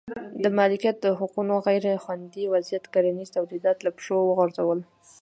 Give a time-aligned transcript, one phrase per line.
[0.43, 4.79] د مالکیت د حقونو غیر خوندي وضعیت کرنیز تولیدات له پښو وغورځول.